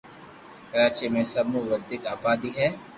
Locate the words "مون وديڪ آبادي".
1.51-2.49